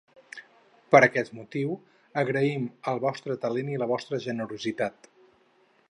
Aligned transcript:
Per 0.93 1.01
aquest 1.07 1.35
motiu 1.39 1.75
agraïm 2.21 2.65
el 2.93 3.03
vostre 3.05 3.37
talent 3.47 3.71
i 3.75 3.79
la 3.83 3.91
vostra 3.93 4.23
generositat. 4.29 5.13